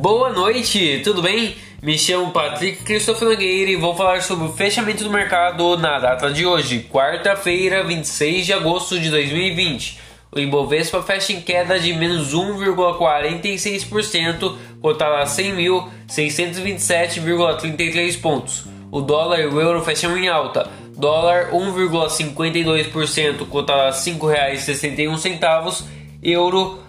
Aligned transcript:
Boa 0.00 0.30
noite, 0.30 1.02
tudo 1.04 1.20
bem? 1.20 1.54
Me 1.82 1.98
chamo 1.98 2.30
Patrick 2.30 2.82
Christopher 2.84 3.28
Nogueira 3.28 3.70
e 3.70 3.76
vou 3.76 3.94
falar 3.94 4.22
sobre 4.22 4.46
o 4.48 4.52
fechamento 4.54 5.04
do 5.04 5.10
mercado 5.10 5.76
na 5.76 5.98
data 5.98 6.32
de 6.32 6.46
hoje, 6.46 6.88
quarta-feira, 6.90 7.84
26 7.84 8.46
de 8.46 8.54
agosto 8.54 8.98
de 8.98 9.10
2020. 9.10 10.00
O 10.32 10.38
Ibovespa 10.38 11.02
fecha 11.02 11.34
em 11.34 11.42
queda 11.42 11.78
de 11.78 11.92
menos 11.92 12.32
1,46%, 12.34 14.54
cotado 14.80 15.16
a 15.16 15.24
100.627,33 15.24 18.18
pontos. 18.22 18.64
O 18.90 19.02
dólar 19.02 19.40
e 19.42 19.46
o 19.48 19.60
euro 19.60 19.82
fecham 19.82 20.16
em 20.16 20.28
alta. 20.30 20.70
Dólar 20.96 21.50
1,52%, 21.50 23.46
cotado 23.50 23.82
a 23.82 23.90
R$ 23.90 23.96
5,61. 23.96 25.84
Euro 26.22 26.88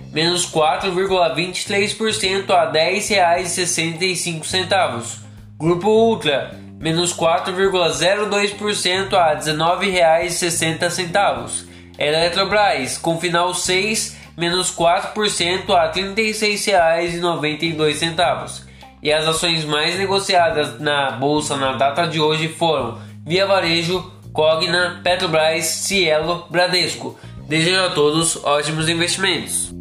menos 0.11 0.45
4,23% 0.51 2.49
a 2.51 2.65
R$ 2.69 2.97
10,65. 2.99 5.19
Grupo 5.57 5.87
Ultra, 5.89 6.51
menos 6.79 7.13
4,02% 7.15 9.13
a 9.13 9.29
R$ 9.29 9.35
19,60. 9.37 11.65
Eletrobras, 11.97 12.97
com 12.97 13.17
final 13.19 13.53
6, 13.53 14.17
menos 14.37 14.69
4% 14.75 15.69
a 15.71 15.89
R$ 15.91 16.01
36,92. 16.01 18.63
E 19.03 19.11
as 19.11 19.27
ações 19.27 19.65
mais 19.65 19.97
negociadas 19.97 20.79
na 20.79 21.09
bolsa 21.11 21.55
na 21.57 21.71
data 21.73 22.05
de 22.07 22.19
hoje 22.19 22.49
foram 22.49 22.99
Via 23.25 23.47
Varejo, 23.47 24.11
Cogna, 24.33 24.99
Petrobras, 25.03 25.65
Cielo, 25.65 26.45
Bradesco. 26.49 27.17
Desejo 27.47 27.81
a 27.83 27.89
todos 27.89 28.43
ótimos 28.43 28.87
investimentos. 28.87 29.80